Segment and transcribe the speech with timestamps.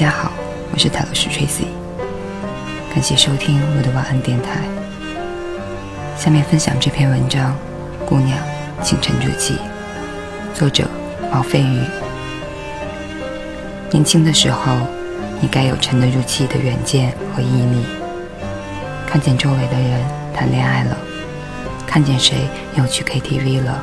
[0.00, 0.30] 大家好，
[0.72, 1.64] 我是泰罗斯 Tracy，
[2.94, 4.60] 感谢收听我的晚安电台。
[6.16, 7.52] 下面分享这篇文章：
[8.06, 8.38] 姑娘，
[8.80, 9.56] 请沉住气。
[10.54, 10.88] 作者：
[11.32, 11.80] 毛飞鱼。
[13.90, 14.76] 年轻的时候，
[15.40, 17.84] 你该有沉得住气的远见和毅力。
[19.04, 20.00] 看见周围的人
[20.32, 20.96] 谈恋爱了，
[21.88, 23.82] 看见谁又去 KTV 了，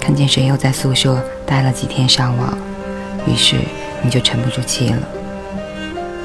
[0.00, 2.58] 看见谁又在宿舍待了几天上网，
[3.28, 3.58] 于是
[4.04, 5.08] 你就沉不住气了。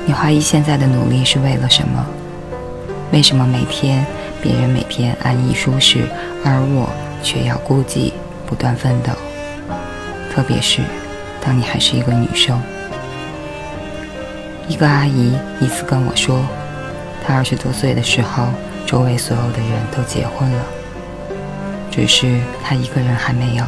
[0.05, 2.05] 你怀疑现在的努力是为了什么？
[3.11, 4.05] 为什么每天
[4.41, 6.03] 别人每天安逸舒适，
[6.43, 6.89] 而我
[7.23, 8.11] 却要孤寂
[8.45, 9.11] 不断奋斗？
[10.31, 10.81] 特别是
[11.41, 12.61] 当你还是一个女生。
[14.67, 16.43] 一个阿姨一次跟我说。
[17.25, 18.47] 她二十多岁的时候，
[18.85, 20.63] 周围所有的人都结婚了，
[21.91, 23.65] 只是她一个人还没有。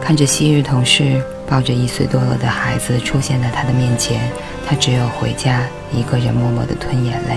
[0.00, 4.30] 看着昔日同事抱着一岁多了的孩子出现在他的面前，
[4.66, 5.62] 他只有回家
[5.92, 7.36] 一个人默默地吞眼泪。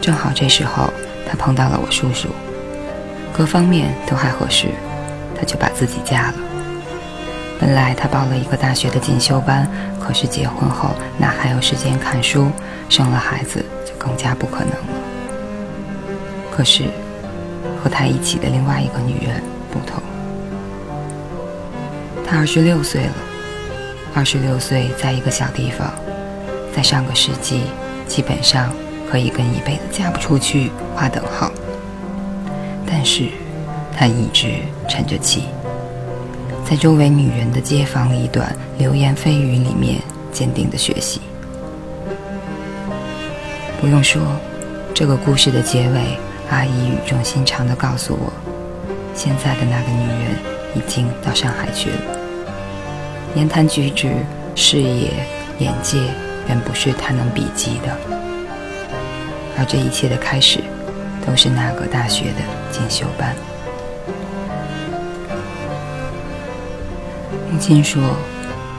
[0.00, 0.92] 正好这时候，
[1.28, 2.28] 他碰到了我叔叔，
[3.32, 4.68] 各方面都还合适，
[5.36, 6.34] 他就把自己嫁了。
[7.58, 12.48] 本来他报了一个大学的进修班，可是结婚后哪还有时间看书？
[12.88, 15.00] 生了孩子就更加不可能了。
[16.52, 16.84] 可是
[17.82, 19.42] 和他一起的另外一个女人
[19.76, 20.02] 不同，
[22.26, 23.12] 她二十六岁了。
[24.14, 25.92] 二十六岁，在一个小地方，
[26.74, 27.64] 在上个世纪，
[28.08, 28.72] 基本上
[29.10, 31.52] 可以跟一辈子嫁不出去划等号。
[32.86, 33.28] 但是
[33.94, 34.54] 她一直
[34.88, 35.44] 沉着气。
[36.64, 40.00] 在周围女人的街坊里短、流言蜚语里面，
[40.32, 41.20] 坚定的学习。
[43.80, 44.22] 不用说，
[44.94, 46.18] 这个故事的结尾，
[46.48, 48.32] 阿姨语重心长的告诉我，
[49.16, 50.36] 现在的那个女人
[50.74, 51.96] 已经到上海去了。
[53.34, 54.12] 言谈举止、
[54.54, 55.10] 视野、
[55.58, 55.98] 眼界，
[56.48, 57.96] 远不是她能比及的。
[59.58, 60.60] 而这一切的开始，
[61.26, 63.34] 都是那个大学的进修班。
[67.50, 68.02] 母亲说：“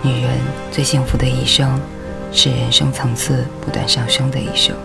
[0.03, 0.31] 女人
[0.71, 1.81] 最幸福的一生，
[2.31, 4.75] 是人生层次不断上升的一生。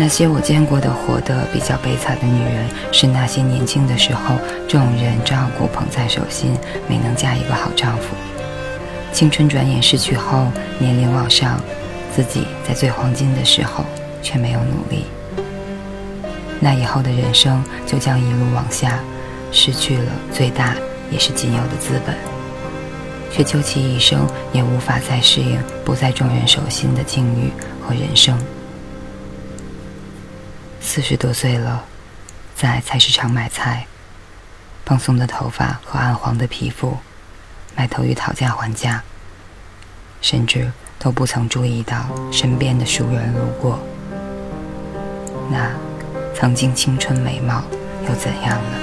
[0.00, 4.36] 那些我见过的活得比较悲惨的女人，是那些年轻的时候
[4.68, 6.56] 众人照顾捧在手心，
[6.88, 8.14] 没能嫁一个好丈夫。
[9.12, 10.46] 青春转眼逝去后，
[10.78, 11.60] 年龄往上，
[12.14, 13.84] 自己在最黄金的时候
[14.22, 15.04] 却没有努力，
[16.60, 19.00] 那以后的人生就将一路往下，
[19.50, 20.74] 失去了最大。”
[21.10, 22.14] 也是仅有的资本，
[23.32, 28.38] 却究其一生也无法再适应不在众人手心的境遇和人生。
[30.88, 31.84] 四十多岁了，
[32.56, 33.86] 在菜市场买菜，
[34.86, 36.96] 蓬松的头发和暗黄的皮肤，
[37.76, 39.04] 埋头于讨价还价，
[40.22, 43.78] 甚至都不曾注意到身边的熟人路过。
[45.50, 45.70] 那
[46.34, 47.62] 曾经青春美貌
[48.08, 48.78] 又怎样呢？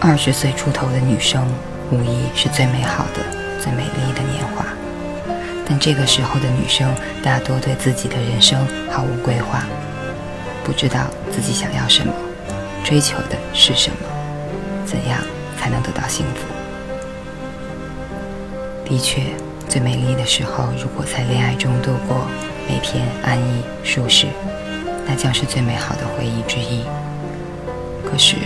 [0.00, 1.46] 二十岁出头的女生，
[1.92, 3.20] 无疑是最美好的、
[3.60, 4.64] 最美丽的年华。
[5.68, 6.90] 但这个时候的女生，
[7.22, 9.64] 大多对自己的人生毫无规划，
[10.64, 11.00] 不知道
[11.30, 12.10] 自己想要什么，
[12.82, 13.96] 追求的是什么，
[14.86, 15.20] 怎样
[15.60, 16.46] 才能得到幸福。
[18.86, 19.24] 的确，
[19.68, 22.26] 最美丽的时候，如果在恋爱中度过，
[22.66, 24.28] 每天安逸舒适，
[25.06, 26.84] 那将是最美好的回忆之一。
[28.02, 28.36] 可是。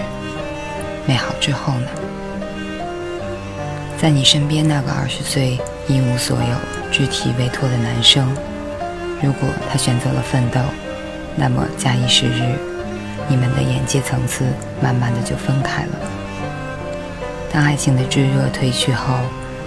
[1.08, 1.86] 美好之后呢？
[3.98, 5.58] 在你身边那个二十岁
[5.88, 8.28] 一无所有、肢体未脱的男生，
[9.22, 10.60] 如果他选择了奋斗，
[11.34, 12.58] 那么假以时日，
[13.26, 14.44] 你们的眼界层次
[14.82, 15.92] 慢慢的就分开了。
[17.50, 19.14] 当爱情的炙热褪去后，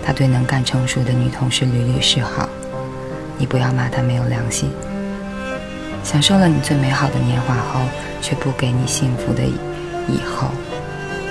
[0.06, 2.48] 他对能干成熟的女同事屡屡示好，
[3.36, 4.72] 你不要骂他没有良心。
[6.04, 7.82] 享受了你最美好的年华后，
[8.22, 10.50] 却不给你幸福的以后。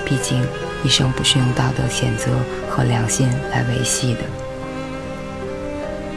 [0.05, 0.44] 毕竟，
[0.82, 2.32] 一生不是用道德谴责
[2.69, 4.20] 和良心来维系的。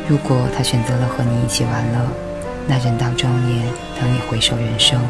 [0.08, 2.00] 如果他选择了和你一起玩乐，
[2.68, 3.66] 那人到中年，
[4.00, 5.02] 等你回首人生，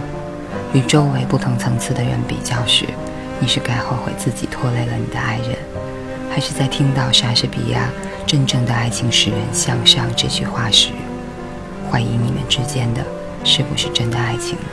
[0.74, 2.86] 与周围不同层次的人比较时，
[3.40, 5.58] 你是该后悔自己拖累了你的爱人，
[6.30, 7.90] 还是在听到莎士比亚
[8.28, 10.90] “真正的爱情使人向上”这句话时，
[11.90, 13.04] 怀疑你们之间的
[13.44, 14.66] 是不是真的爱情呢？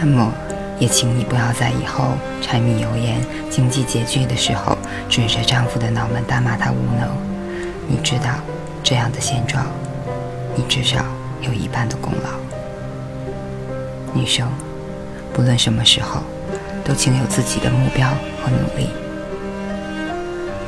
[0.00, 0.32] 那么。
[0.78, 2.12] 也请你不要在以后
[2.42, 3.18] 柴米油盐、
[3.50, 4.76] 经济拮据的时候，
[5.08, 7.08] 指着丈夫的脑门大骂他无能。
[7.88, 8.30] 你知道，
[8.82, 9.64] 这样的现状，
[10.54, 11.04] 你至少
[11.40, 12.30] 有一半的功劳。
[14.12, 14.48] 女生，
[15.32, 16.20] 不论什么时候，
[16.84, 18.08] 都请有自己的目标
[18.42, 18.88] 和努力。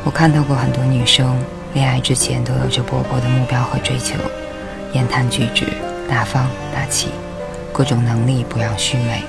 [0.05, 1.37] 我看到过很多女生，
[1.75, 4.15] 恋爱之前都有着勃勃的目标和追求，
[4.93, 5.67] 言谈举止
[6.09, 7.09] 大方大气，
[7.73, 9.23] 各种能力不让须眉。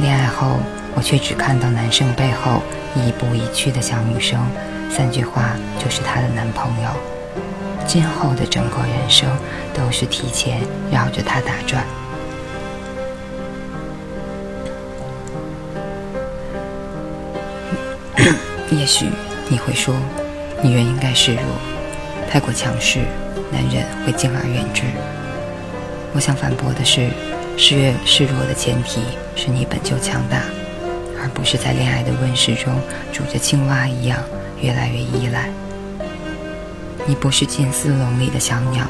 [0.00, 0.58] 恋爱后，
[0.94, 2.62] 我却只看到男生背后
[2.94, 4.40] 亦步亦趋的小女生，
[4.90, 6.90] 三句话就是她的男朋友。
[7.86, 9.28] 今后的整个人生
[9.74, 10.60] 都是提前
[10.90, 11.84] 绕着他打转。
[18.70, 19.06] 也许
[19.48, 19.94] 你会说，
[20.62, 21.42] 女人应该示弱，
[22.30, 23.00] 太过强势，
[23.50, 24.84] 男人会敬而远之。
[26.14, 27.10] 我想反驳的是，
[27.56, 29.00] 示弱示弱的前提
[29.36, 30.42] 是你本就强大，
[31.20, 32.74] 而不是在恋爱的温室中
[33.12, 34.18] 煮着青蛙一样
[34.60, 35.48] 越来越依赖。
[37.06, 38.86] 你不是金丝笼里的小鸟，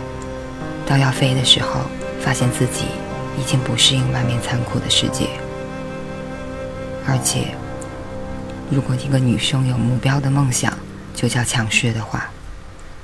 [0.87, 1.81] 到要飞的时候，
[2.21, 2.87] 发现自己
[3.39, 5.29] 已经不适应外面残酷的世界。
[7.07, 7.55] 而且，
[8.71, 10.73] 如果一个女生有目标的梦想
[11.15, 12.31] 就叫强势的话，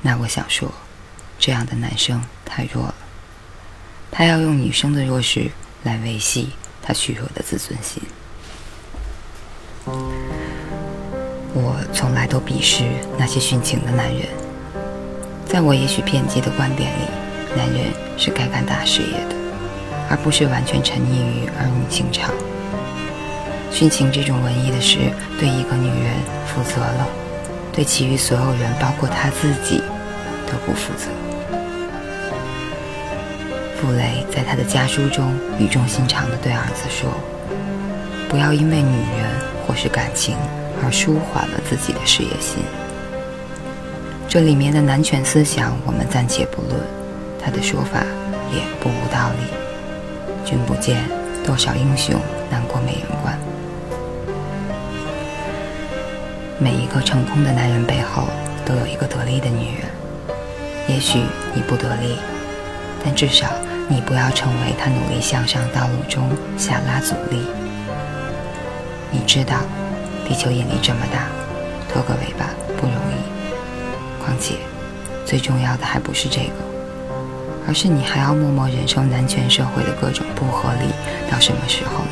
[0.03, 0.71] 那我想说，
[1.39, 2.95] 这样的男生太弱了。
[4.11, 5.51] 他要用女生的弱势
[5.85, 6.51] 来维系
[6.83, 8.03] 他虚弱的自尊心。
[11.55, 12.85] 我从来都鄙视
[13.17, 14.27] 那些殉情的男人。
[15.47, 17.05] 在我也许偏激的观点里，
[17.57, 19.37] 男人是该干大事业的，
[20.11, 22.31] 而不是完全沉溺于儿女情长。
[23.73, 24.99] 殉情这种文艺的事，
[25.39, 26.15] 对一个女人
[26.47, 27.09] 负责了，
[27.73, 29.79] 对其余所有人，包括她自己，
[30.47, 31.07] 都不负责。
[33.81, 37.09] 傅雷在他的家书中语重心长地对儿子说
[38.29, 39.31] ：“不要因为女人
[39.65, 40.37] 或是感情
[40.83, 42.59] 而舒缓了自己的事业心。”
[44.29, 46.75] 这里面的男权思想，我们暂且不论，
[47.41, 48.01] 他的说法
[48.53, 49.47] 也不无道理。
[50.45, 51.05] 君不见
[51.47, 52.21] 多少英雄
[52.51, 53.39] 难过美人关。
[56.59, 58.25] 每一个成功的男人背后，
[58.67, 59.87] 都有一个得力的女人。
[60.89, 61.21] 也许
[61.55, 62.19] 你不得力，
[63.09, 63.47] 但至少
[63.89, 66.29] 你不要成为他努力向上道路中
[66.59, 67.47] 下拉阻力。
[69.11, 69.61] 你知道，
[70.29, 71.27] 地球引力这么大，
[71.91, 74.23] 拖个尾巴不容易。
[74.23, 74.57] 况且，
[75.25, 76.53] 最重要的还不是这个，
[77.67, 80.93] 而是你还要默默忍受男权社会的各种不合理，
[81.33, 82.05] 到什么时候？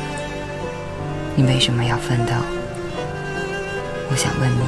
[1.35, 2.33] 你为什么要奋斗？
[4.09, 4.63] 我想问你，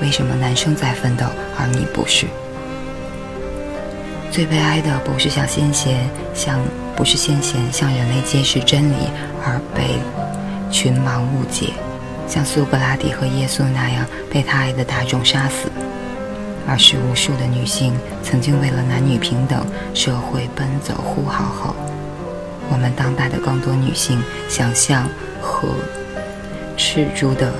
[0.00, 1.26] 为什么男生在奋斗，
[1.58, 2.28] 而你不是？
[4.34, 6.58] 最悲哀的不是向先贤向
[6.96, 8.96] 不是先贤向人类揭示真理
[9.46, 10.00] 而被
[10.72, 11.68] 群盲误解，
[12.26, 15.70] 像苏格拉底和耶稣那样被他爱的大众杀死。
[16.66, 17.94] 而是无数的女性
[18.24, 19.64] 曾经为了男女平等、
[19.94, 21.76] 社会奔走呼号后，
[22.68, 25.08] 我们当代的更多女性想象
[25.40, 25.68] 和
[26.76, 27.52] 赤足的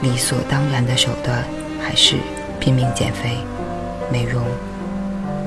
[0.00, 1.44] 理所当然的手段，
[1.82, 2.16] 还是
[2.58, 3.36] 拼命减肥、
[4.10, 4.42] 美容、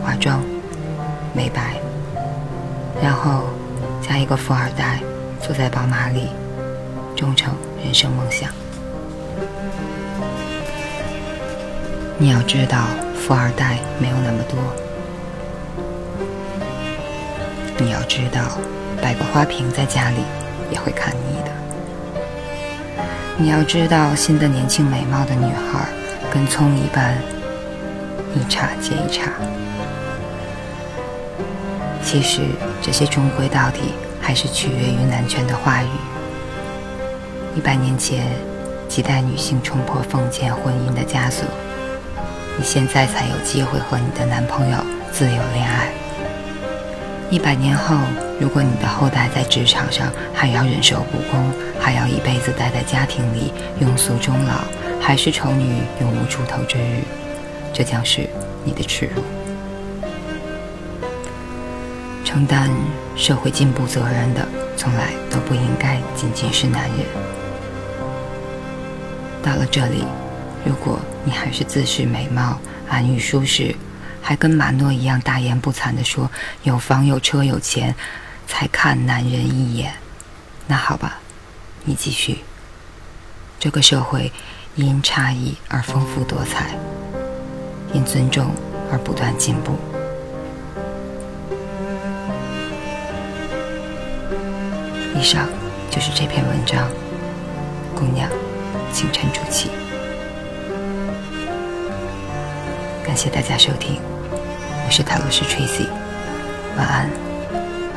[0.04, 0.44] 化妆、
[1.38, 1.76] 美白，
[3.00, 3.44] 然后
[4.02, 5.00] 加一个富二代
[5.40, 6.30] 坐在宝马里，
[7.16, 8.50] 终成人生梦想。
[12.18, 14.58] 你要知道，富二代没有那么多。
[17.78, 18.42] 你要知道，
[19.00, 20.18] 摆个花瓶在家里
[20.72, 21.52] 也会看腻的。
[23.38, 25.88] 你要知道，新的年轻美貌的女孩
[26.34, 27.16] 跟葱一般，
[28.34, 29.32] 一茬接一茬。
[32.10, 32.40] 其实，
[32.82, 33.82] 这些终归到底
[34.22, 35.88] 还是取决于男权的话语。
[37.54, 38.26] 一百年前，
[38.88, 41.44] 几代女性冲破封建婚姻的枷锁。
[42.58, 44.78] 你现在才有机会和你的男朋友
[45.12, 45.90] 自由恋爱。
[47.30, 47.98] 一百年后，
[48.40, 54.62] 如果你的后代在职场上还要忍受不公，还要一辈子待在家庭里庸俗终老，
[55.02, 57.04] 还是丑女永无出头之日，
[57.74, 58.30] 这将是
[58.64, 59.22] 你的耻辱。
[62.38, 62.70] 承担
[63.16, 67.00] 社会进步责任的，从来都不应该仅仅是男人。
[69.42, 70.04] 到了这里。
[70.64, 73.74] 如果你还是自视美貌、安于舒适，
[74.22, 76.30] 还跟马诺一样大言不惭地说
[76.62, 77.96] 有房有车有钱
[78.46, 79.94] 才看男人一眼，
[80.68, 81.20] 那好吧，
[81.86, 82.42] 你继续。
[83.60, 84.32] 这个社会
[84.76, 86.78] 因差异而丰富多彩，
[87.94, 88.52] 因尊重
[88.92, 89.76] 而不断进步。
[95.18, 95.50] 以上
[95.90, 96.88] 就是这篇文章，
[97.96, 98.30] 姑娘，
[98.94, 99.72] 请沉住气。
[103.04, 104.00] 感谢大家收听。
[104.86, 105.88] 我是塔罗师 Tracy，
[106.78, 107.10] 晚安，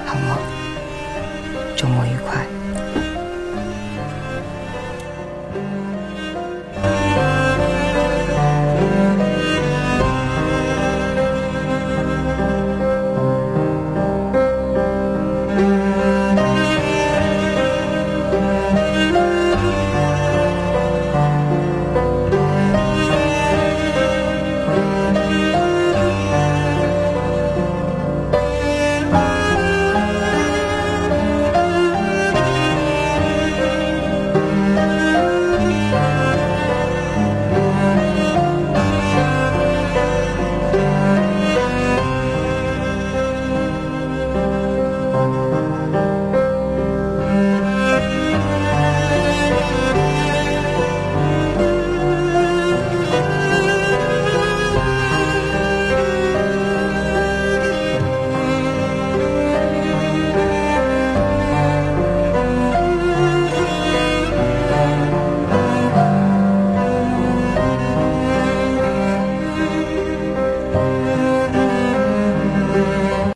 [0.06, 0.38] 好梦，
[1.76, 2.59] 周末愉快。